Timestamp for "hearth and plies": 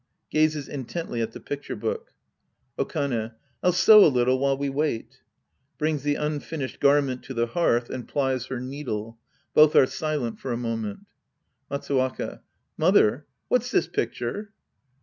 7.45-8.47